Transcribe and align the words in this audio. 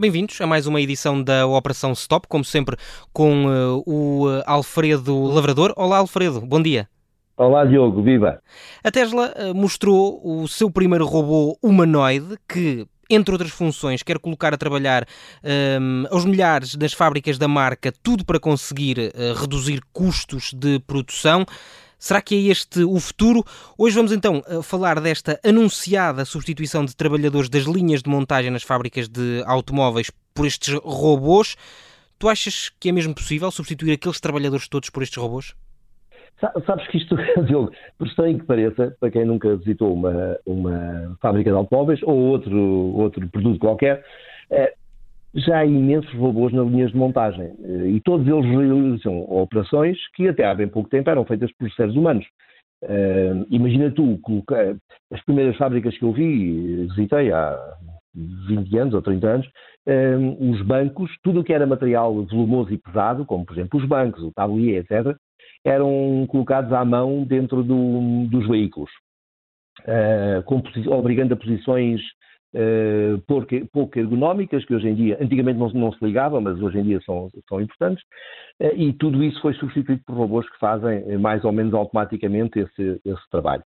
Bem-vindos 0.00 0.40
a 0.40 0.46
mais 0.46 0.66
uma 0.66 0.80
edição 0.80 1.22
da 1.22 1.46
Operação 1.46 1.92
Stop, 1.92 2.26
como 2.26 2.42
sempre 2.42 2.74
com 3.12 3.44
uh, 3.44 3.82
o 3.86 4.24
Alfredo 4.46 5.24
Lavrador. 5.24 5.74
Olá, 5.76 5.98
Alfredo, 5.98 6.40
bom 6.40 6.62
dia. 6.62 6.88
Olá, 7.36 7.66
Diogo, 7.66 8.02
viva! 8.02 8.40
A 8.82 8.90
Tesla 8.90 9.34
uh, 9.36 9.54
mostrou 9.54 10.18
o 10.24 10.48
seu 10.48 10.70
primeiro 10.70 11.04
robô 11.04 11.54
humanoide 11.62 12.38
que 12.48 12.86
entre 13.10 13.32
outras 13.32 13.50
funções, 13.50 14.02
quer 14.02 14.18
colocar 14.18 14.54
a 14.54 14.56
trabalhar 14.56 15.04
um, 15.44 16.04
aos 16.10 16.24
milhares 16.24 16.76
das 16.76 16.92
fábricas 16.92 17.36
da 17.36 17.48
marca, 17.48 17.92
tudo 18.02 18.24
para 18.24 18.40
conseguir 18.40 18.98
uh, 18.98 19.34
reduzir 19.38 19.82
custos 19.92 20.52
de 20.54 20.78
produção. 20.78 21.44
Será 22.00 22.22
que 22.22 22.34
é 22.34 22.50
este 22.50 22.82
o 22.82 22.98
futuro? 22.98 23.44
Hoje 23.76 23.94
vamos 23.94 24.10
então 24.10 24.42
eh, 24.48 24.62
falar 24.62 24.98
desta 25.02 25.38
anunciada 25.44 26.24
substituição 26.24 26.82
de 26.82 26.96
trabalhadores 26.96 27.50
das 27.50 27.64
linhas 27.64 28.02
de 28.02 28.08
montagem 28.08 28.50
nas 28.50 28.62
fábricas 28.62 29.06
de 29.06 29.42
automóveis 29.44 30.10
por 30.34 30.46
estes 30.46 30.72
robôs. 30.82 31.56
Tu 32.18 32.26
achas 32.26 32.70
que 32.80 32.88
é 32.88 32.92
mesmo 32.92 33.14
possível 33.14 33.50
substituir 33.50 33.92
aqueles 33.92 34.18
trabalhadores 34.18 34.66
todos 34.66 34.88
por 34.88 35.02
estes 35.02 35.18
robôs? 35.22 35.54
Sabes 36.66 36.88
que 36.88 36.96
isto, 36.96 37.14
Diogo, 37.46 37.70
por 37.98 38.06
estranho 38.06 38.38
que 38.38 38.46
pareça, 38.46 38.96
para 38.98 39.10
quem 39.10 39.26
nunca 39.26 39.54
visitou 39.56 39.92
uma, 39.92 40.38
uma 40.46 41.18
fábrica 41.20 41.50
de 41.50 41.56
automóveis 41.56 42.02
ou 42.02 42.16
outro, 42.16 42.58
outro 42.96 43.28
produto 43.28 43.58
qualquer, 43.58 44.02
é, 44.50 44.72
já 45.34 45.58
há 45.58 45.66
imensos 45.66 46.12
robôs 46.14 46.52
nas 46.52 46.66
linhas 46.66 46.90
de 46.90 46.96
montagem 46.96 47.52
eh, 47.62 47.88
e 47.88 48.00
todos 48.00 48.26
eles 48.26 48.44
realizam 48.44 49.20
operações 49.30 49.96
que 50.14 50.28
até 50.28 50.44
há 50.44 50.54
bem 50.54 50.68
pouco 50.68 50.88
tempo 50.88 51.08
eram 51.08 51.24
feitas 51.24 51.52
por 51.52 51.70
seres 51.72 51.94
humanos. 51.94 52.26
Uh, 52.82 53.44
imagina 53.50 53.90
tu, 53.90 54.18
as 55.12 55.22
primeiras 55.26 55.54
fábricas 55.58 55.96
que 55.98 56.02
eu 56.02 56.12
vi, 56.12 56.86
visitei 56.86 57.30
há 57.30 57.54
20 58.14 58.78
anos 58.78 58.94
ou 58.94 59.02
30 59.02 59.28
anos, 59.28 59.46
uh, 59.46 60.50
os 60.50 60.62
bancos, 60.62 61.10
tudo 61.22 61.40
o 61.40 61.44
que 61.44 61.52
era 61.52 61.66
material 61.66 62.24
volumoso 62.24 62.72
e 62.72 62.78
pesado, 62.78 63.26
como 63.26 63.44
por 63.44 63.52
exemplo 63.52 63.78
os 63.78 63.86
bancos, 63.86 64.22
o 64.22 64.32
tablier, 64.32 64.82
etc., 64.82 65.14
eram 65.62 66.26
colocados 66.30 66.72
à 66.72 66.82
mão 66.82 67.22
dentro 67.22 67.62
do, 67.62 68.26
dos 68.28 68.48
veículos, 68.48 68.90
uh, 69.80 70.90
obrigando 70.90 71.34
a 71.34 71.36
posições 71.36 72.00
uh, 72.54 73.20
pouco, 73.26 73.48
pouco, 73.72 73.98
ergonómicas, 73.98 74.64
que 74.64 74.74
hoje 74.74 74.88
em 74.88 74.94
dia, 74.94 75.18
antigamente 75.20 75.58
não, 75.58 75.68
não 75.70 75.92
se 75.92 76.04
ligavam, 76.04 76.40
mas 76.40 76.60
hoje 76.60 76.78
em 76.78 76.82
dia 76.82 77.00
são, 77.04 77.28
são 77.48 77.60
importantes, 77.60 78.02
uh, 78.60 78.74
e 78.74 78.92
tudo 78.94 79.22
isso 79.22 79.40
foi 79.40 79.54
substituído 79.54 80.02
por 80.06 80.16
robôs 80.16 80.48
que 80.50 80.58
fazem 80.58 81.18
mais 81.18 81.44
ou 81.44 81.52
menos 81.52 81.74
automaticamente 81.74 82.58
esse, 82.58 83.00
esse 83.04 83.30
trabalho. 83.30 83.62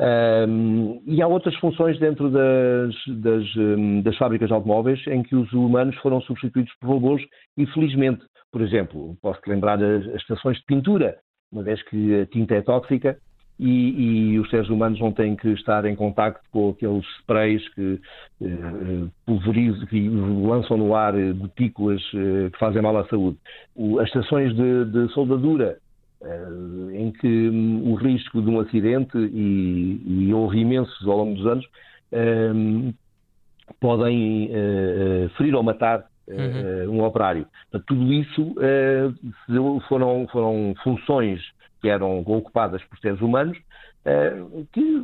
Um, 0.00 1.02
e 1.06 1.20
há 1.20 1.26
outras 1.26 1.56
funções 1.56 1.98
dentro 1.98 2.30
das, 2.30 2.94
das, 3.20 3.56
um, 3.56 4.00
das, 4.00 4.16
fábricas 4.16 4.46
de 4.46 4.54
automóveis 4.54 5.04
em 5.08 5.24
que 5.24 5.34
os 5.34 5.52
humanos 5.52 5.96
foram 5.96 6.20
substituídos 6.20 6.72
por 6.80 6.90
robôs, 6.90 7.20
infelizmente. 7.56 8.24
Por 8.52 8.62
exemplo, 8.62 9.16
posso-te 9.20 9.50
lembrar 9.50 9.82
as, 9.82 10.06
as 10.06 10.22
estações 10.22 10.56
de 10.58 10.64
pintura 10.66 11.18
uma 11.52 11.62
vez 11.62 11.82
que 11.84 12.20
a 12.20 12.26
tinta 12.26 12.54
é 12.54 12.62
tóxica 12.62 13.18
e, 13.58 14.32
e, 14.32 14.38
os 14.38 14.48
seres 14.50 14.68
humanos 14.68 15.00
não 15.00 15.12
têm 15.12 15.34
que 15.34 15.48
estar 15.48 15.84
em 15.84 15.96
contacto 15.96 16.40
com 16.52 16.70
aqueles 16.70 17.04
sprays 17.20 17.66
que 17.74 18.00
eh, 18.42 19.06
pulverizam, 19.26 19.86
que 19.86 20.08
lançam 20.08 20.76
no 20.76 20.94
ar 20.94 21.14
gotículas 21.34 22.00
eh, 22.14 22.50
que 22.50 22.58
fazem 22.58 22.80
mal 22.80 22.96
à 22.96 23.06
saúde. 23.08 23.36
O, 23.74 23.98
as 23.98 24.06
estações 24.06 24.54
de, 24.54 24.84
de 24.84 25.12
soldadura, 25.12 25.78
eh, 26.22 26.48
em 26.94 27.10
que 27.10 27.26
um, 27.26 27.90
o 27.90 27.94
risco 27.96 28.40
de 28.40 28.48
um 28.48 28.60
acidente, 28.60 29.18
e, 29.18 30.02
e 30.06 30.32
houve 30.32 30.58
imensos 30.58 31.06
ao 31.06 31.16
longo 31.16 31.34
dos 31.34 31.46
anos, 31.46 31.66
eh, 32.12 32.52
podem 33.80 34.50
eh, 34.50 34.56
eh, 34.56 35.28
ferir 35.36 35.54
ou 35.54 35.62
matar 35.62 36.04
uhum. 36.26 36.98
um 36.98 37.04
operário. 37.04 37.46
Portanto, 37.70 37.86
tudo 37.88 38.12
isso 38.12 38.42
uh, 38.42 39.80
foram, 39.88 40.26
foram 40.30 40.74
funções 40.82 41.40
que 41.80 41.88
eram 41.88 42.20
ocupadas 42.20 42.82
por 42.84 42.98
seres 42.98 43.20
humanos, 43.20 43.58
uh, 44.04 44.66
que 44.72 45.02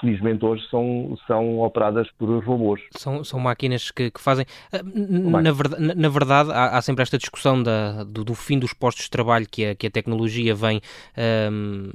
felizmente 0.00 0.44
hoje 0.44 0.62
são, 0.68 1.16
são 1.26 1.60
operadas 1.60 2.08
por 2.18 2.28
robôs. 2.44 2.80
São, 2.96 3.24
são 3.24 3.40
máquinas 3.40 3.90
que, 3.90 4.10
que 4.10 4.20
fazem. 4.20 4.46
Na, 4.72 5.52
verdade, 5.52 5.94
na 5.94 6.08
verdade 6.08 6.52
há, 6.52 6.76
há, 6.76 6.82
sempre 6.82 7.02
esta 7.02 7.18
discussão 7.18 7.62
da, 7.62 8.04
do, 8.04 8.24
do, 8.24 8.34
fim 8.34 8.58
dos 8.58 8.72
postos 8.72 9.04
de 9.04 9.10
trabalho 9.10 9.46
que 9.50 9.66
a, 9.66 9.74
que 9.74 9.86
a 9.86 9.90
tecnologia 9.90 10.54
vem 10.54 10.80
um, 11.50 11.90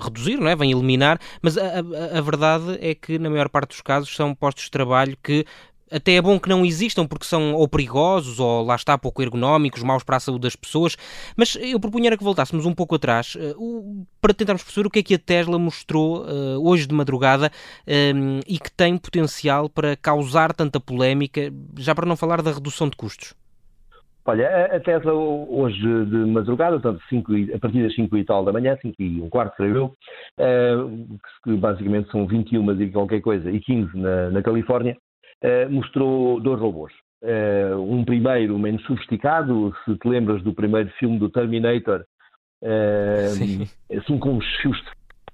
reduzir, 0.00 0.36
não 0.38 0.48
é? 0.48 0.56
vem 0.56 0.72
eliminar, 0.72 1.18
mas 1.42 1.56
a, 1.58 1.62
a, 1.62 2.18
a 2.18 2.20
verdade 2.20 2.78
é 2.80 2.94
que, 2.94 3.18
na 3.18 3.30
maior 3.30 3.48
parte 3.48 3.68
dos 3.70 3.80
casos, 3.80 4.14
são 4.14 4.34
postos 4.34 4.64
de 4.64 4.70
trabalho 4.70 5.16
que 5.22 5.44
até 5.90 6.14
é 6.14 6.22
bom 6.22 6.38
que 6.38 6.48
não 6.48 6.64
existam 6.64 7.06
porque 7.06 7.24
são 7.24 7.54
ou 7.54 7.68
perigosos 7.68 8.40
ou 8.40 8.64
lá 8.64 8.74
está 8.74 8.96
pouco 8.98 9.22
ergonómicos, 9.22 9.82
maus 9.82 10.02
para 10.02 10.16
a 10.16 10.20
saúde 10.20 10.42
das 10.42 10.56
pessoas, 10.56 10.96
mas 11.36 11.56
eu 11.56 11.78
propunha 11.78 12.16
que 12.16 12.24
voltássemos 12.24 12.66
um 12.66 12.74
pouco 12.74 12.94
atrás 12.94 13.34
uh, 13.36 14.06
para 14.20 14.34
tentarmos 14.34 14.62
perceber 14.62 14.86
o 14.86 14.90
que 14.90 14.98
é 15.00 15.02
que 15.02 15.14
a 15.14 15.18
Tesla 15.18 15.58
mostrou 15.58 16.22
uh, 16.22 16.68
hoje 16.68 16.86
de 16.86 16.94
madrugada 16.94 17.50
um, 18.14 18.40
e 18.46 18.58
que 18.58 18.70
tem 18.70 18.96
potencial 18.96 19.68
para 19.68 19.96
causar 19.96 20.52
tanta 20.52 20.80
polémica, 20.80 21.52
já 21.78 21.94
para 21.94 22.06
não 22.06 22.16
falar 22.16 22.42
da 22.42 22.52
redução 22.52 22.88
de 22.88 22.96
custos. 22.96 23.34
Olha, 24.28 24.66
a 24.66 24.80
Tesla 24.80 25.12
hoje 25.12 25.80
de 25.80 26.16
madrugada, 26.26 26.80
portanto, 26.80 27.00
cinco, 27.08 27.32
a 27.54 27.58
partir 27.60 27.84
das 27.84 27.94
5 27.94 28.16
e 28.16 28.24
tal 28.24 28.44
da 28.44 28.52
manhã, 28.52 28.76
5 28.82 28.96
e 28.98 29.20
um 29.22 29.28
quarto, 29.28 29.54
creio 29.56 29.76
eu, 29.76 29.84
uh, 29.86 31.18
que 31.44 31.56
basicamente 31.56 32.10
são 32.10 32.26
21 32.26 32.82
e 32.82 32.90
qualquer 32.90 33.20
coisa, 33.20 33.48
e 33.48 33.60
15 33.60 33.96
na, 33.96 34.30
na 34.30 34.42
Califórnia, 34.42 34.96
eh, 34.96 35.05
mostrou 35.70 36.40
dois 36.40 36.60
robôs. 36.60 36.92
Uh, 37.22 37.80
um 37.80 38.04
primeiro 38.04 38.58
menos 38.58 38.82
sofisticado, 38.84 39.74
se 39.84 39.96
te 39.96 40.08
lembras 40.08 40.42
do 40.42 40.52
primeiro 40.52 40.90
filme 40.98 41.18
do 41.18 41.30
Terminator, 41.30 42.04
assim 43.96 44.18
com 44.18 44.36
os 44.36 44.46
fios 44.56 44.80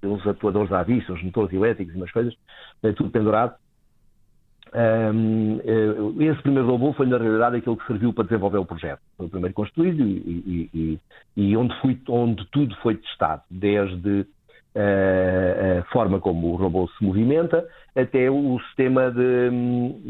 de 0.03 0.09
uns 0.09 0.27
atuadores 0.27 0.73
à 0.73 0.83
vista, 0.83 1.13
uns 1.13 1.23
motores 1.23 1.53
elétricos 1.53 1.95
e 1.95 1.97
umas 1.97 2.11
coisas, 2.11 2.35
tudo 2.97 3.11
pendurado. 3.11 3.55
Um, 4.75 5.61
esse 6.19 6.41
primeiro 6.43 6.67
robô 6.67 6.95
foi, 6.95 7.07
na 7.07 7.19
realidade, 7.19 7.57
aquele 7.57 7.77
que 7.77 7.87
serviu 7.87 8.13
para 8.13 8.25
desenvolver 8.25 8.59
o 8.59 8.65
projeto. 8.65 9.01
Foi 9.17 9.27
o 9.27 9.31
primeiro 9.31 9.55
construído 9.55 10.03
e, 10.03 10.17
e, 10.17 10.71
e, 10.75 11.01
e 11.37 11.57
onde, 11.57 11.79
fui, 11.81 12.01
onde 12.09 12.45
tudo 12.47 12.75
foi 12.77 12.97
testado, 12.97 13.43
desde 13.51 14.27
a 14.75 15.83
forma 15.93 16.19
como 16.19 16.53
o 16.53 16.57
robô 16.57 16.89
se 16.89 17.05
movimenta, 17.05 17.67
até 17.95 18.31
o 18.31 18.59
sistema 18.69 19.11
de, 19.11 19.51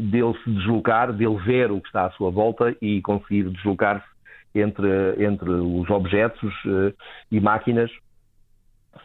dele 0.09 0.33
se 0.43 0.49
deslocar, 0.51 1.11
dele 1.11 1.35
ver 1.45 1.71
o 1.71 1.81
que 1.81 1.87
está 1.87 2.05
à 2.05 2.11
sua 2.11 2.31
volta 2.31 2.75
e 2.81 3.01
conseguir 3.01 3.49
deslocar-se 3.49 4.05
entre, 4.55 5.23
entre 5.23 5.49
os 5.49 5.89
objetos 5.89 6.53
uh, 6.65 6.93
e 7.31 7.39
máquinas 7.39 7.91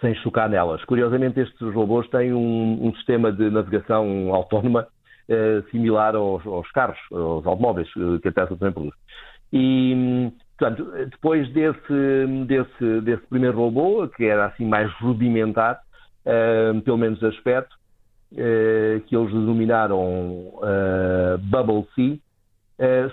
sem 0.00 0.14
chocar 0.16 0.48
nelas. 0.48 0.84
Curiosamente, 0.84 1.40
estes 1.40 1.74
robôs 1.74 2.08
têm 2.10 2.32
um, 2.32 2.88
um 2.88 2.94
sistema 2.94 3.32
de 3.32 3.50
navegação 3.50 4.32
autónoma 4.34 4.86
uh, 5.28 5.70
similar 5.70 6.14
aos, 6.14 6.46
aos, 6.46 6.70
carros, 6.72 6.98
aos 7.10 7.46
automóveis 7.46 7.88
que 8.22 8.28
a 8.28 8.32
Tesla 8.32 8.56
também 8.56 8.72
produz. 8.72 8.94
E, 9.52 10.30
Portanto, 10.58 10.90
depois 11.08 11.48
desse, 11.52 12.44
desse, 12.46 13.00
desse 13.02 13.24
primeiro 13.28 13.56
robô, 13.56 14.08
que 14.08 14.24
era 14.24 14.46
assim 14.46 14.66
mais 14.66 14.92
rudimentar, 14.94 15.80
uh, 16.26 16.80
pelo 16.82 16.98
menos 16.98 17.22
aspecto, 17.22 17.76
uh, 18.32 19.00
que 19.06 19.16
eles 19.16 19.30
denominaram 19.30 20.00
uh, 20.00 21.38
Bubble 21.38 21.86
Sea, 21.94 22.18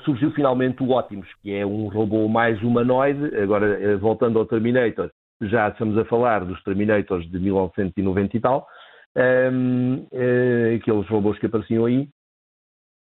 surgiu 0.04 0.32
finalmente 0.32 0.82
o 0.84 0.92
Optimus, 0.92 1.28
que 1.42 1.54
é 1.54 1.66
um 1.66 1.88
robô 1.88 2.28
mais 2.28 2.62
humanoide. 2.62 3.36
Agora, 3.38 3.98
voltando 3.98 4.38
ao 4.38 4.46
Terminator, 4.46 5.09
já 5.41 5.70
estamos 5.70 5.98
a 5.98 6.06
falar 6.06 6.46
dos 6.46 6.62
Terminators 6.64 7.30
de 7.30 7.40
1990 7.40 8.38
e 8.38 8.40
tal, 8.40 8.68
um, 9.52 10.06
aqueles 10.76 11.08
robôs 11.08 11.40
que 11.40 11.48
apareciam 11.48 11.86
aí, 11.86 12.08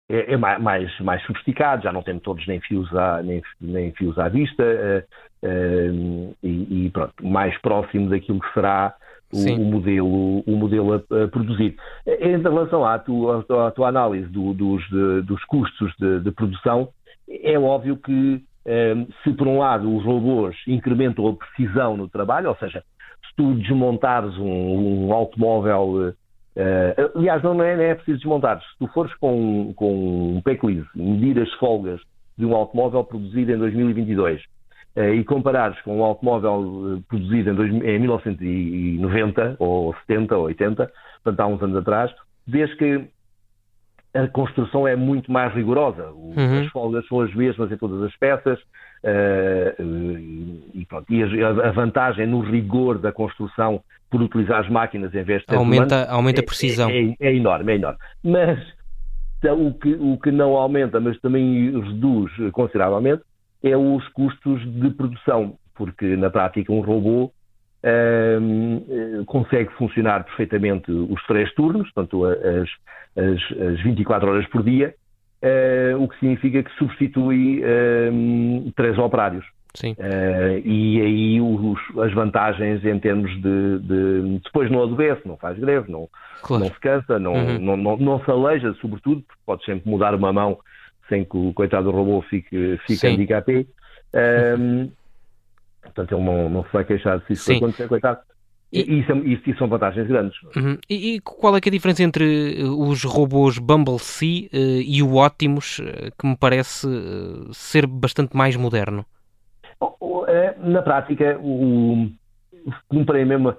é, 0.10 0.34
é 0.34 0.38
mais, 0.38 1.00
mais 1.00 1.24
sofisticado, 1.26 1.84
já 1.84 1.92
não 1.92 2.04
tem 2.04 2.20
todos 2.20 2.46
nem 2.48 2.60
fios 2.60 2.94
à, 2.96 3.22
nem, 3.24 3.42
nem 3.60 3.92
fios 3.94 4.18
à 4.18 4.28
vista 4.30 4.64
uh, 4.64 5.48
uh, 5.48 6.36
e, 6.44 6.86
e, 6.86 6.90
pronto, 6.92 7.14
mais 7.26 7.58
próximo 7.62 8.10
daquilo 8.10 8.40
que 8.40 8.54
será 8.54 8.94
o, 9.32 9.54
o 9.54 9.66
modelo, 9.66 10.40
o 10.42 10.52
modelo 10.56 10.94
a, 10.94 11.24
a, 11.24 11.28
produzir. 11.28 11.76
Em 12.06 12.42
relação 12.42 12.86
à 12.86 13.00
tua, 13.00 13.46
à 13.68 13.72
tua 13.72 13.88
análise 13.88 14.28
do, 14.28 14.54
dos, 14.54 14.84
de, 14.90 15.22
dos 15.22 15.44
custos 15.46 15.92
de, 16.00 16.20
de, 16.20 16.32
produção, 16.32 16.90
é 17.30 17.58
óbvio 17.58 17.98
que 17.98 18.44
um, 18.66 19.08
se 19.24 19.34
por 19.34 19.48
um 19.48 19.60
lado 19.60 19.94
os 19.96 20.04
robôs 20.06 20.56
incrementam 20.68 21.28
a 21.28 21.34
precisão 21.34 21.98
no 21.98 22.08
trabalho, 22.08 22.50
ou 22.50 22.56
seja, 22.58 22.84
se 23.28 23.36
tu 23.36 23.56
desmontares 23.56 24.38
um, 24.38 25.08
um 25.08 25.14
automóvel 25.14 26.14
Uh, 26.56 27.18
aliás, 27.18 27.42
não 27.42 27.62
é, 27.64 27.76
não 27.76 27.84
é 27.84 27.96
preciso 27.96 28.20
desmontar. 28.20 28.62
Se 28.62 28.78
tu 28.80 28.88
fores 28.94 29.14
com, 29.16 29.74
com 29.76 30.38
um 30.38 30.42
peclis, 30.42 30.86
medir 30.96 31.42
as 31.42 31.52
folgas 31.54 32.00
de 32.38 32.46
um 32.46 32.56
automóvel 32.56 33.04
produzido 33.04 33.52
em 33.52 33.58
2022 33.58 34.40
uh, 34.40 34.44
eh, 34.96 35.16
e 35.16 35.24
comparares 35.24 35.80
com 35.82 36.00
um 36.00 36.04
automóvel 36.04 36.98
eh, 36.98 37.02
produzido 37.08 37.52
em, 37.52 37.56
dois, 37.56 37.72
em 37.72 38.00
1990 38.00 39.56
ou 39.60 39.96
70 40.08 40.38
ou 40.38 40.44
80, 40.46 40.92
portanto 41.24 41.40
há 41.40 41.48
uns 41.48 41.62
anos 41.62 41.78
atrás, 41.78 42.12
vês 42.48 42.74
que 42.76 43.08
a 44.14 44.28
construção 44.28 44.88
é 44.88 44.96
muito 44.96 45.32
mais 45.32 45.54
rigorosa. 45.54 46.12
Uhum. 46.12 46.62
As 46.62 46.68
folgas 46.68 47.08
são 47.08 47.22
as 47.22 47.34
mesmas 47.34 47.72
em 47.72 47.78
todas 47.78 48.02
as 48.04 48.16
peças. 48.18 48.60
Uh, 49.04 50.62
e, 50.74 50.86
pronto, 50.88 51.12
e 51.14 51.44
a, 51.44 51.50
a, 51.50 51.72
vantagem 51.72 52.26
no 52.26 52.40
rigor 52.40 52.98
da 52.98 53.12
construção 53.12 53.84
por 54.10 54.22
utilizar 54.22 54.62
as 54.62 54.70
máquinas 54.70 55.14
em 55.14 55.24
vez 55.24 55.44
de 55.46 55.56
aumenta, 55.56 56.06
aumenta 56.10 56.40
a 56.40 56.46
precisão. 56.46 56.90
É, 56.90 57.10
é, 57.10 57.16
é, 57.20 57.36
enorme, 57.36 57.74
é 57.74 57.76
enorme. 57.76 58.00
Mas 58.24 58.60
o 59.52 59.74
que, 59.74 59.94
o 60.00 60.18
que 60.18 60.32
não 60.32 60.56
aumenta, 60.56 61.02
mas 61.02 61.20
também 61.20 61.72
reduz 61.82 62.32
consideravelmente, 62.54 63.24
é 63.62 63.76
os 63.76 64.08
custos 64.10 64.62
de 64.74 64.90
produção, 64.92 65.58
porque 65.76 66.16
na 66.16 66.30
prática 66.30 66.72
um 66.72 66.82
robô 66.82 67.26
uh, 67.26 68.42
consegue 69.26 69.72
funcionar 69.74 70.24
perfeitamente 70.24 70.92
os 70.92 71.22
três 71.26 71.54
turnos, 71.54 71.90
portanto 71.92 72.26
as, 72.26 72.70
as, 73.16 73.60
as 73.60 73.82
24 73.82 74.30
horas 74.30 74.48
por 74.48 74.64
dia, 74.64 74.96
uh, 75.44 76.02
o 76.02 76.08
que 76.08 76.20
significa 76.20 76.64
que 76.64 76.72
substitui 76.78 77.62
uh, 77.64 78.72
três 78.76 78.98
operários. 78.98 79.46
Sim. 79.76 79.94
Uh, 79.94 80.62
e 80.64 81.02
aí 81.02 81.42
os, 81.42 81.80
as 82.00 82.14
vantagens 82.14 82.86
em 82.86 83.00
termos 83.00 83.32
de, 83.42 83.80
de, 83.80 84.40
Depois 84.44 84.70
não 84.70 84.84
adoece, 84.84 85.28
não 85.28 85.36
faz 85.36 85.58
greve, 85.58 85.92
não, 85.92 86.08
claro. 86.44 86.64
não 86.64 86.72
se 86.72 86.80
cansa, 86.80 87.18
não, 87.18 87.34
uhum. 87.34 87.60
não, 87.60 87.78
não, 87.78 87.98
não, 87.98 88.24
se 88.24 88.30
aleija, 88.30 88.74
sobretudo, 88.76 89.24
porque 89.24 89.42
pode 89.46 89.66
sempre 89.66 89.90
mudar 89.90 90.14
uma 90.14 90.32
mão 90.32 90.60
sem 91.10 91.26
que 91.26 91.36
o 91.36 91.52
coitado 91.54 91.86
do 91.86 91.92
robô 91.92 92.22
fique, 92.22 92.80
fique 92.86 93.06
handicapé. 93.08 93.66
Um, 94.58 94.92
portanto, 95.82 96.16
ele 96.16 96.24
não, 96.24 96.50
não 96.50 96.64
se 96.64 96.70
vai 96.72 96.86
queixar 96.86 97.20
se 97.26 97.34
isso 97.34 97.52
acontecer, 97.52 97.88
coitado. 97.88 98.20
E, 98.74 99.00
isso, 99.00 99.12
isso, 99.18 99.50
isso, 99.50 99.60
são 99.60 99.68
vantagens 99.68 100.08
grandes. 100.08 100.36
Uhum. 100.56 100.78
E, 100.90 101.16
e, 101.16 101.20
qual 101.20 101.56
é, 101.56 101.60
é 101.64 101.68
a 101.68 101.72
diferença 101.72 102.02
entre 102.02 102.60
eh, 102.60 102.64
os 102.64 103.04
robôs 103.04 103.60
Bumble 103.60 104.00
Sea 104.00 104.48
uh, 104.52 104.82
e 104.84 105.04
o 105.04 105.24
Optimus, 105.24 105.78
uh, 105.78 106.12
que 106.18 106.26
me 106.26 106.36
parece 106.36 106.88
uh, 106.88 107.54
ser 107.54 107.86
bastante 107.86 108.36
mais 108.36 108.56
moderno? 108.56 109.06
É, 110.28 110.56
na 110.58 110.82
prática, 110.82 111.38
o, 111.40 112.10
comprei 112.88 113.26
mesmo. 113.26 113.56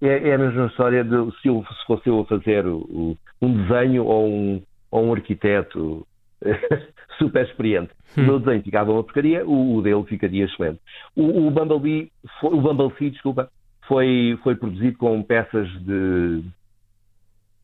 É, 0.00 0.30
é, 0.30 0.34
a 0.34 0.38
mesma 0.38 0.66
história 0.66 1.04
de 1.04 1.10
se, 1.42 1.48
eu, 1.48 1.62
se 1.62 1.86
fosse 1.86 2.08
eu 2.08 2.20
a 2.20 2.24
fazer 2.24 2.66
o, 2.66 3.16
um 3.42 3.52
desenho 3.62 4.06
ou 4.06 4.26
um, 4.26 4.62
ou 4.90 5.04
um 5.04 5.12
arquiteto 5.12 6.06
super 7.18 7.44
experiente. 7.44 7.90
Hum. 8.16 8.22
O 8.22 8.26
meu 8.26 8.38
desenho 8.38 8.62
ficava 8.62 8.92
uma 8.92 9.04
porcaria, 9.04 9.44
o, 9.44 9.76
o 9.76 9.82
dele 9.82 10.02
ficaria 10.04 10.46
excelente. 10.46 10.80
O, 11.14 11.46
o 11.46 11.50
Bumblebee, 11.50 12.10
foi, 12.40 12.54
o 12.54 12.60
Bumblebee, 12.62 13.10
desculpa, 13.10 13.50
foi, 13.90 14.38
foi 14.44 14.54
produzido 14.54 14.96
com 14.98 15.20
peças 15.20 15.68
de, 15.80 16.42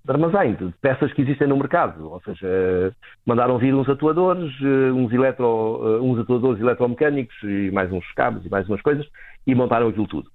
de 0.04 0.10
armazém, 0.10 0.54
de 0.54 0.74
peças 0.82 1.12
que 1.12 1.22
existem 1.22 1.46
no 1.46 1.56
mercado. 1.56 2.10
Ou 2.10 2.20
seja, 2.22 2.92
mandaram 3.24 3.58
vir 3.58 3.72
uns 3.72 3.88
atuadores, 3.88 4.52
eh, 4.60 4.90
uns, 4.90 5.12
eletro, 5.12 5.80
eh, 5.84 6.00
uns 6.00 6.18
atuadores 6.18 6.60
eletromecânicos 6.60 7.36
e 7.44 7.70
mais 7.70 7.92
uns 7.92 8.04
cabos 8.14 8.44
e 8.44 8.48
mais 8.48 8.68
umas 8.68 8.82
coisas 8.82 9.06
e 9.46 9.54
montaram 9.54 9.86
aquilo 9.86 10.08
tudo. 10.08 10.28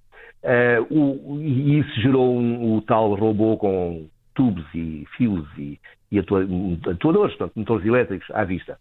Uh, 0.44 0.82
o, 0.90 1.40
e 1.42 1.80
isso 1.80 2.02
gerou 2.02 2.36
um, 2.36 2.78
o 2.78 2.82
tal 2.82 3.14
robô 3.14 3.58
com 3.58 4.08
tubos 4.34 4.66
e 4.74 5.06
fios 5.16 5.46
e, 5.56 5.78
e 6.10 6.18
atuadores, 6.18 7.36
portanto, 7.36 7.52
motores 7.58 7.86
elétricos 7.86 8.28
à 8.32 8.46
vista. 8.46 8.78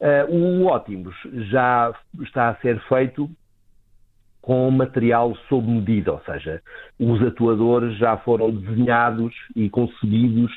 Uh, 0.00 0.34
o 0.34 0.74
Optimus 0.74 1.14
já 1.50 1.94
está 2.22 2.48
a 2.48 2.56
ser 2.56 2.80
feito 2.88 3.30
com 4.44 4.70
material 4.70 5.34
sob 5.48 5.66
medida, 5.66 6.12
ou 6.12 6.20
seja, 6.26 6.60
os 7.00 7.22
atuadores 7.22 7.96
já 7.96 8.14
foram 8.18 8.50
desenhados 8.50 9.34
e 9.56 9.70
concebidos 9.70 10.52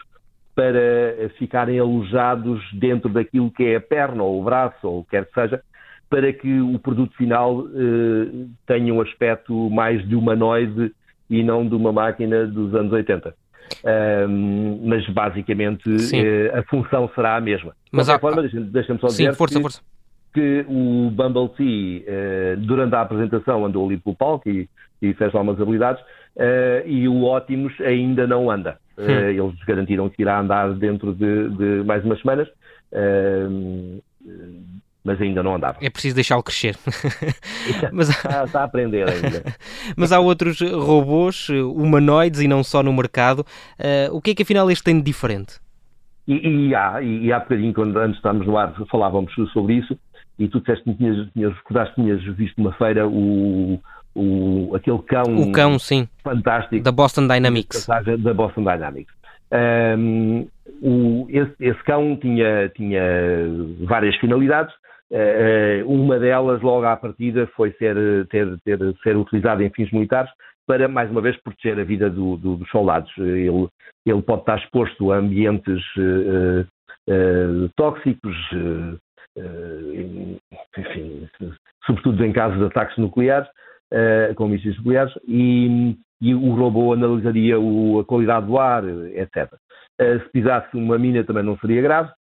para 0.53 1.29
ficarem 1.37 1.79
alojados 1.79 2.61
dentro 2.73 3.07
daquilo 3.07 3.49
que 3.49 3.63
é 3.63 3.77
a 3.77 3.81
perna 3.81 4.23
ou 4.23 4.41
o 4.41 4.43
braço 4.43 4.85
ou 4.85 4.99
o 4.99 5.03
que 5.05 5.11
quer 5.11 5.25
que 5.25 5.33
seja, 5.33 5.61
para 6.09 6.33
que 6.33 6.59
o 6.59 6.77
produto 6.79 7.15
final 7.15 7.65
eh, 7.65 8.47
tenha 8.65 8.93
um 8.93 8.99
aspecto 8.99 9.69
mais 9.69 10.05
de 10.05 10.17
humanoide 10.17 10.93
e 11.29 11.41
não 11.41 11.65
de 11.65 11.73
uma 11.73 11.93
máquina 11.93 12.45
dos 12.45 12.75
anos 12.75 12.91
80. 12.91 13.33
Um, 13.85 14.81
mas 14.85 15.07
basicamente 15.09 15.89
uh, 15.89 16.57
a 16.57 16.63
função 16.63 17.09
será 17.15 17.37
a 17.37 17.41
mesma. 17.41 17.73
Mas 17.91 18.07
de 18.07 18.17
qualquer 18.17 18.47
há... 18.47 18.49
forma, 18.49 18.63
deixa-me 18.69 18.99
só 18.99 19.07
dizer. 19.07 19.31
Sim, 19.31 19.37
força, 19.37 19.55
que, 19.55 19.61
força 19.61 19.81
que 20.33 20.65
o 20.67 21.09
Bumble 21.11 21.49
Tea, 21.57 22.03
eh, 22.07 22.55
durante 22.57 22.95
a 22.95 23.01
apresentação, 23.01 23.65
andou 23.65 23.85
ali 23.85 23.97
pelo 23.97 24.15
palco 24.15 24.49
e, 24.49 24.69
e 25.01 25.13
fez 25.13 25.33
algumas 25.33 25.59
habilidades, 25.59 26.03
eh, 26.35 26.83
e 26.85 27.07
o 27.07 27.23
Ótimos 27.23 27.73
ainda 27.81 28.27
não 28.27 28.49
anda. 28.49 28.77
Hum. 28.97 29.03
Eles 29.05 29.63
garantiram 29.65 30.09
que 30.09 30.21
irá 30.21 30.39
andar 30.39 30.73
dentro 30.73 31.13
de, 31.13 31.49
de 31.49 31.83
mais 31.83 32.03
umas 32.03 32.19
semanas 32.19 32.47
mas 35.07 35.21
ainda 35.21 35.41
não 35.41 35.55
andava. 35.55 35.77
É 35.81 35.89
preciso 35.89 36.15
deixá-lo 36.15 36.43
crescer. 36.43 36.75
mas... 37.93 38.09
está, 38.09 38.43
está, 38.43 38.61
a 38.61 38.63
aprender 38.65 39.09
ainda. 39.09 39.55
mas 39.95 40.11
há 40.11 40.19
outros 40.19 40.59
robôs 40.59 41.47
humanoides 41.47 42.41
e 42.41 42.47
não 42.47 42.61
só 42.61 42.83
no 42.83 42.91
mercado. 42.91 43.45
Uh, 43.79 44.13
o 44.13 44.21
que 44.21 44.31
é 44.31 44.35
que 44.35 44.43
afinal 44.43 44.69
este 44.69 44.83
tem 44.83 44.97
de 44.97 45.03
diferente? 45.03 45.61
E, 46.27 46.67
e 46.67 46.75
há, 46.75 47.01
e 47.01 47.31
há 47.31 47.39
bocadinho, 47.39 47.73
quando 47.73 47.97
antes 47.97 48.17
estávamos 48.17 48.45
no 48.45 48.57
ar, 48.57 48.73
falávamos 48.91 49.33
sobre 49.53 49.75
isso, 49.75 49.97
e 50.39 50.47
tu 50.47 50.59
disseste 50.59 50.83
que 50.83 50.95
tinhas, 50.95 51.27
tinhas, 51.33 51.53
recordaste 51.55 51.95
que 51.95 52.01
tinhas 52.01 52.23
visto 52.35 52.57
numa 52.57 52.73
feira 52.73 53.07
o, 53.07 53.79
o, 54.15 54.75
aquele 54.75 54.99
cão, 54.99 55.23
o 55.37 55.51
cão 55.51 55.79
sim, 55.79 56.07
fantástico 56.23 56.83
da 56.83 56.91
Boston 56.91 57.27
Dynamics. 57.27 57.87
Da 58.19 58.33
Boston 58.33 58.63
Dynamics. 58.63 59.13
Um, 59.51 60.47
o, 60.81 61.25
esse, 61.29 61.53
esse, 61.59 61.83
cão 61.83 62.17
tinha, 62.17 62.69
tinha 62.69 63.01
várias 63.81 64.15
finalidades. 64.17 64.73
Uh, 65.09 65.87
uma 65.87 66.19
delas, 66.19 66.61
logo 66.61 66.85
à 66.85 66.97
partida, 66.97 67.47
foi 67.55 67.71
ser, 67.73 67.95
ter, 68.27 68.59
ter, 68.65 68.77
ser 69.01 69.15
utilizada 69.15 69.63
em 69.63 69.69
fins 69.69 69.89
militares 69.91 70.29
para, 70.67 70.87
mais 70.87 71.09
uma 71.09 71.21
vez, 71.21 71.37
proteger 71.37 71.79
a 71.79 71.83
vida 71.83 72.09
do, 72.09 72.35
do, 72.35 72.57
dos 72.57 72.69
soldados. 72.69 73.11
Ele, 73.17 73.67
ele 74.05 74.21
pode 74.21 74.41
estar 74.41 74.57
exposto 74.57 75.11
a 75.11 75.17
ambientes 75.17 75.81
uh, 75.95 76.67
uh, 77.09 77.69
tóxicos, 77.75 78.35
uh, 78.51 78.99
enfim, 80.77 81.29
sobretudo 81.85 82.25
em 82.25 82.33
casos 82.33 82.57
de 82.57 82.65
ataques 82.65 82.97
nucleares, 82.97 83.49
com 84.35 84.47
mísseis 84.47 84.77
nucleares, 84.77 85.13
e, 85.27 85.95
e, 86.21 86.33
o 86.33 86.53
robô 86.55 86.93
analisaria 86.93 87.59
o, 87.59 87.99
a 87.99 88.05
qualidade 88.05 88.47
do 88.47 88.57
ar, 88.57 88.83
etc. 88.85 89.53
se 89.99 90.29
pisasse 90.31 90.75
uma 90.75 90.97
mina 90.97 91.23
também 91.23 91.43
não 91.43 91.57
seria 91.57 91.81
grave, 91.81 92.11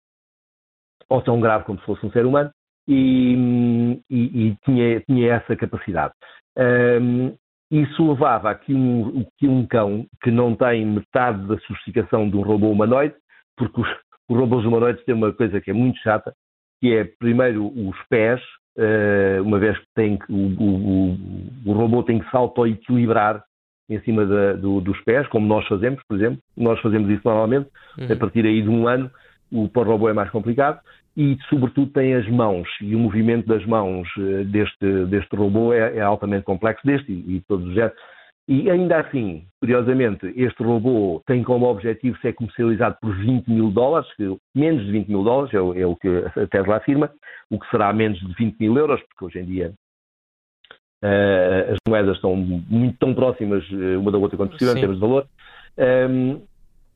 ou 1.09 1.23
tão 1.23 1.41
grave 1.41 1.65
como 1.65 1.79
se 1.79 1.87
fosse 1.87 2.05
um 2.05 2.11
ser 2.11 2.27
humano, 2.27 2.51
e, 2.89 4.01
e, 4.11 4.49
e 4.49 4.57
tinha, 4.65 5.01
tinha, 5.01 5.35
essa 5.35 5.57
capacidade. 5.57 6.15
Um, 6.57 7.35
isso 7.71 8.09
levava 8.09 8.51
a 8.51 8.55
que 8.55 8.73
um, 8.73 9.27
que 9.39 9.49
um 9.49 9.67
cão 9.67 10.07
que 10.23 10.31
não 10.31 10.55
tem 10.55 10.87
metade 10.87 11.47
da 11.49 11.59
sofisticação 11.61 12.31
de 12.31 12.37
um 12.37 12.43
robô 12.43 12.71
humanoide, 12.71 13.15
porque 13.57 13.81
os, 13.81 13.89
os 14.29 14.39
robôs 14.39 14.65
humanoides 14.65 15.05
têm 15.05 15.15
uma 15.15 15.33
coisa 15.33 15.61
que 15.61 15.71
é 15.71 15.75
muito 15.75 15.99
chata, 15.99 16.33
que 16.81 16.95
é 16.95 17.05
primeiro 17.05 17.67
os 17.67 17.97
pés, 18.09 18.41
uh, 18.79 19.43
uma 19.43 19.59
vez 19.59 19.79
que 19.79 19.87
tem 19.95 20.19
o, 20.29 20.35
o, 20.35 21.19
o, 21.67 21.73
robô 21.73 22.03
tem 22.03 22.19
que 22.19 22.31
se 22.31 22.37
auto-equilibrar 22.37 23.43
em 23.89 24.01
cima 24.01 24.27
da, 24.27 24.55
do, 24.55 24.81
dos 24.81 25.01
pés, 25.03 25.27
como 25.29 25.47
nós 25.47 25.67
fazemos, 25.69 26.03
por 26.09 26.17
exemplo. 26.17 26.39
Nós 26.57 26.81
fazemos 26.81 27.09
isso 27.09 27.23
normalmente, 27.25 27.69
uhum. 27.99 28.13
a 28.13 28.17
partir 28.17 28.45
aí 28.45 28.61
de 28.63 28.69
um 28.69 28.89
ano, 28.89 29.11
o 29.51 29.69
para 29.69 29.83
o 29.83 29.93
robô 29.93 30.09
é 30.09 30.13
mais 30.13 30.31
complicado 30.31 30.81
e, 31.17 31.39
sobretudo, 31.49 31.91
tem 31.93 32.15
as 32.15 32.29
mãos 32.29 32.69
e 32.81 32.95
o 32.95 32.99
movimento 32.99 33.47
das 33.47 33.65
mãos 33.65 34.07
eh, 34.19 34.45
deste, 34.45 35.07
deste 35.07 35.35
robô 35.35 35.73
é, 35.73 35.97
é 35.97 36.01
altamente 36.03 36.45
complexo, 36.45 36.87
deste 36.87 37.11
e, 37.11 37.37
e 37.37 37.41
todos 37.49 37.67
os 37.69 37.75
gestos. 37.75 37.99
E 38.49 38.71
ainda 38.71 39.01
assim, 39.01 39.45
curiosamente, 39.61 40.33
este 40.37 40.63
robô 40.63 41.21
tem 41.27 41.43
como 41.43 41.67
objetivo 41.67 42.17
ser 42.19 42.33
comercializado 42.35 42.97
por 43.01 43.13
20 43.17 43.49
mil 43.51 43.71
dólares, 43.73 44.09
que, 44.15 44.37
menos 44.55 44.87
de 44.87 44.93
20 44.93 45.09
mil 45.09 45.25
dólares, 45.25 45.53
é 45.53 45.61
o, 45.61 45.75
é 45.75 45.85
o, 45.85 45.97
que 45.97 46.09
a 46.09 46.47
Tesla 46.47 46.77
afirma, 46.77 47.11
o 47.51 47.59
que 47.59 47.69
será 47.71 47.93
menos 47.93 48.21
de 48.21 48.33
20 48.35 48.57
mil 48.61 48.77
euros, 48.77 49.01
porque 49.03 49.25
hoje 49.25 49.41
em 49.41 49.47
dia 49.47 49.75
uh, 51.03 51.73
as 51.73 51.79
moedas 51.89 52.15
estão 52.15 52.37
muito 52.37 52.97
tão 52.99 53.15
próximas 53.15 53.69
uma 53.99 54.13
da 54.13 54.19
outra 54.19 54.37
quanto 54.37 54.53
possível 54.53 54.77
em 54.77 54.81
termos 54.81 54.97
de 54.97 55.01
valor. 55.01 55.27
Um, 55.79 56.41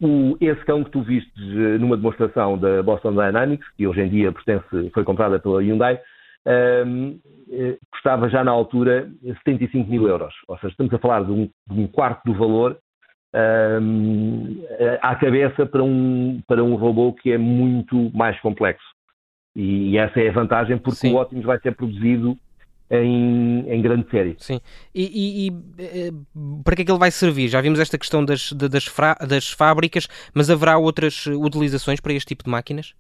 o, 0.01 0.37
esse 0.41 0.65
cão 0.65 0.83
que 0.83 0.91
tu 0.91 1.03
vistes 1.03 1.31
eh, 1.37 1.77
numa 1.77 1.95
demonstração 1.95 2.57
da 2.57 2.83
Boston 2.83 3.11
Dynamics, 3.11 3.69
que 3.77 3.87
hoje 3.87 4.01
em 4.01 4.09
dia 4.09 4.33
pertence, 4.33 4.91
foi 4.95 5.05
comprada 5.05 5.39
pela 5.39 5.61
Hyundai, 5.61 6.01
um, 6.47 7.19
eh, 7.51 7.77
custava 7.93 8.29
já 8.29 8.43
na 8.43 8.51
altura 8.51 9.11
75 9.23 9.91
mil 9.91 10.07
euros. 10.09 10.35
Ou 10.49 10.57
seja, 10.57 10.69
estamos 10.69 10.93
a 10.95 10.99
falar 10.99 11.25
de 11.25 11.33
um, 11.33 11.51
de 11.69 11.81
um 11.81 11.87
quarto 11.87 12.25
do 12.25 12.35
valor 12.35 12.79
um, 13.83 14.65
à 15.01 15.15
cabeça 15.17 15.67
para 15.67 15.83
um, 15.83 16.41
para 16.47 16.63
um 16.63 16.75
robô 16.75 17.13
que 17.13 17.33
é 17.33 17.39
muito 17.39 18.11
mais 18.15 18.39
complexo. 18.41 18.85
E, 19.55 19.99
essa 19.99 20.21
é 20.21 20.29
a 20.29 20.33
vantagem, 20.33 20.79
porque 20.79 20.99
Sim. 20.99 21.15
o 21.15 21.21
Optimus 21.21 21.45
vai 21.45 21.59
ser 21.61 21.75
produzido 21.75 22.37
em, 22.91 23.69
em 23.69 23.83
grande 23.83 24.09
série. 24.11 24.37
Sim. 24.39 24.61
E, 24.95 25.03
e, 25.03 25.49
e, 25.49 25.53
eh, 25.79 26.11
para 26.65 26.77
que 26.77 26.83
é 26.83 26.85
que 26.85 26.91
ele 26.91 26.99
vai 26.99 27.11
servir? 27.11 27.49
Já 27.49 27.61
vimos 27.61 27.79
esta 27.79 27.99
questão 27.99 28.25
das, 28.25 28.53
das, 28.53 28.85
das 29.29 29.51
fábricas, 29.51 30.09
mas 30.35 30.51
haverá 30.51 30.79
outras 30.79 31.27
utilizações 31.27 32.01
para 32.01 32.13
este 32.13 32.29
tipo 32.29 32.45
de 32.45 32.51
máquinas? 32.51 32.95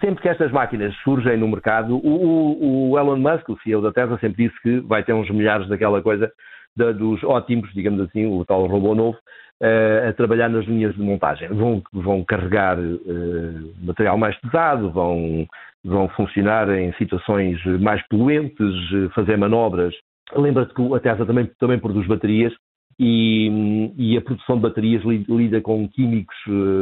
Sempre 0.00 0.22
que 0.22 0.28
estas 0.28 0.50
máquinas 0.50 0.94
surgem 1.04 1.36
no 1.36 1.48
mercado, 1.48 1.96
o, 1.96 2.90
o 2.90 2.98
Elon 2.98 3.18
Musk, 3.18 3.50
o 3.50 3.58
CEO 3.60 3.82
da 3.82 3.92
Tesla, 3.92 4.18
sempre 4.18 4.46
disse 4.46 4.62
que 4.62 4.80
vai 4.80 5.04
ter 5.04 5.12
uns 5.12 5.28
milhares 5.28 5.68
daquela 5.68 6.00
coisa 6.00 6.32
da, 6.74 6.92
dos 6.92 7.22
ótimos, 7.22 7.70
digamos 7.74 8.00
assim, 8.00 8.24
o 8.26 8.42
tal 8.46 8.66
robô 8.66 8.94
novo, 8.94 9.18
uh, 9.62 10.08
a 10.08 10.12
trabalhar 10.14 10.48
nas 10.48 10.64
linhas 10.64 10.94
de 10.94 11.02
montagem. 11.02 11.48
Vão, 11.48 11.82
vão 11.92 12.24
carregar 12.24 12.78
uh, 12.78 13.74
material 13.82 14.16
mais 14.16 14.34
pesado, 14.40 14.90
vão, 14.90 15.46
vão 15.84 16.08
funcionar 16.10 16.70
em 16.70 16.92
situações 16.94 17.62
mais 17.78 18.06
poluentes, 18.08 18.74
fazer 19.14 19.36
manobras. 19.36 19.94
Lembra-te 20.34 20.72
que 20.72 20.94
a 20.94 21.00
Tesla 21.00 21.26
também, 21.26 21.50
também 21.58 21.78
produz 21.78 22.06
baterias 22.06 22.52
e, 22.98 23.92
e, 23.96 24.16
a 24.16 24.22
produção 24.22 24.56
de 24.56 24.62
baterias 24.62 25.02
lida 25.04 25.60
com 25.60 25.86
químicos 25.86 26.34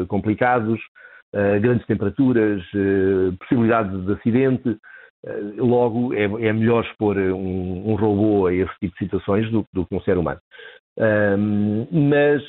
complicados, 0.06 0.80
grandes 1.61 1.87
temperaturas, 1.87 2.62
possibilidades 3.41 4.05
de 4.07 4.12
acidente. 4.12 4.79
logo, 5.57 6.14
é, 6.14 6.25
é, 6.25 6.53
melhor 6.53 6.85
expor 6.85 7.17
um, 7.17 7.91
um, 7.91 7.95
robô 7.97 8.47
a 8.47 8.55
esse 8.55 8.73
tipo 8.79 8.93
de 8.93 8.99
situações 8.99 9.50
do, 9.50 9.64
do 9.73 9.87
que 9.87 9.95
um 9.95 10.00
ser 10.03 10.17
humano. 10.19 10.41
Um, 10.97 11.87
mas 12.11 12.43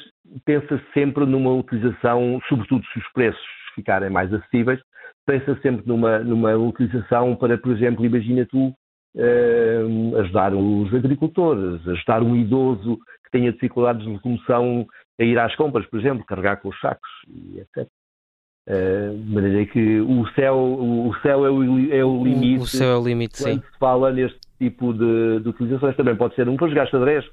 pensa 0.46 0.82
sempre 0.94 1.26
numa 1.26 1.52
utilização, 1.52 2.40
sobretudo 2.48 2.86
se 2.94 3.00
os 3.00 3.12
preços 3.14 3.42
ficarem 3.74 4.10
mais 4.10 4.34
acessíveis, 4.34 4.80
pensa 5.26 5.60
sempre 5.62 5.86
numa, 5.88 6.20
numa 6.20 6.56
utilização 6.56 7.36
para, 7.36 7.58
por 7.58 7.72
exemplo, 7.72 8.06
imagina 8.06 8.46
tu 8.46 8.68
uh, 9.16 10.18
ajudar 10.20 10.54
os 10.54 10.94
agricultores, 10.94 11.86
ajudar 11.88 12.22
um 12.22 12.36
idoso 12.36 12.98
que 13.26 13.32
tenha 13.32 13.52
dificuldades 13.52 14.06
de 14.06 14.12
locomoção 14.12 14.86
a 15.20 15.24
ir 15.24 15.38
às 15.40 15.56
compras, 15.56 15.86
por 15.88 16.00
exemplo, 16.00 16.26
carregar 16.26 16.58
com 16.58 16.70
os 16.70 16.80
sacos 16.80 17.10
etc. 17.58 17.88
De 18.68 19.32
maneira 19.32 19.66
que 19.68 20.00
o 20.02 20.28
céu, 20.34 20.58
o 20.58 21.14
céu 21.22 21.46
é 21.46 21.50
o, 21.52 21.94
é 21.94 22.04
o 22.04 22.24
limite. 22.24 22.64
O 22.64 22.68
céu 22.68 22.92
é 22.92 22.98
o 22.98 23.04
limite, 23.04 23.44
quando 23.44 23.54
sim. 23.54 23.60
se 23.60 23.80
fala 23.80 24.12
neste 24.12 24.40
tipo 24.60 24.92
de, 24.92 25.40
de 25.42 25.50
utilizações. 25.50 25.96
Também 25.96 26.16
pode 26.16 26.34
ser 26.34 26.50
um 26.50 26.58
para 26.58 26.70
jogar 26.70 26.88
xadrez, 26.88 27.26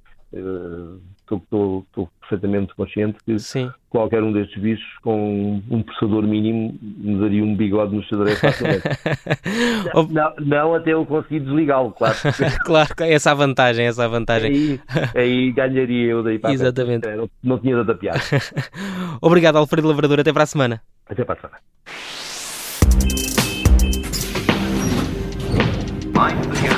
estou, 1.30 1.86
perfeitamente 2.20 2.74
consciente 2.74 3.18
que 3.24 3.38
Sim. 3.38 3.70
qualquer 3.90 4.22
um 4.22 4.32
destes 4.32 4.60
bichos 4.60 4.86
com 5.02 5.60
um 5.70 5.82
processador 5.82 6.22
mínimo 6.22 6.78
me 6.80 7.20
daria 7.20 7.44
um 7.44 7.54
bigode 7.54 7.94
no 7.94 8.02
xadrez 8.02 8.40
facilmente. 8.40 8.82
não, 10.10 10.34
não, 10.38 10.74
até 10.74 10.92
eu 10.92 11.04
conseguir 11.04 11.40
desligá-lo, 11.40 11.92
claro. 11.92 12.16
claro, 12.64 12.90
essa 13.00 13.30
é 13.30 13.32
a 13.32 13.34
vantagem, 13.34 13.86
essa 13.86 14.02
é 14.02 14.04
a 14.06 14.08
vantagem. 14.08 14.50
Aí, 14.50 14.80
aí 15.14 15.52
ganharia 15.52 16.10
eu 16.10 16.22
daí 16.22 16.38
para 16.38 16.52
Exatamente. 16.54 17.06
Não, 17.08 17.28
não 17.42 17.58
tinha 17.58 17.76
tanta 17.76 17.94
piada. 17.94 18.20
Obrigado, 19.20 19.56
Alfredo 19.56 19.88
Lavrador. 19.88 20.20
Até 20.20 20.32
para 20.32 20.44
a 20.44 20.46
semana. 20.46 20.80
Até 21.06 21.24
para 21.24 21.38
a 21.38 21.42
semana. 21.42 21.62
Mind 26.14 26.71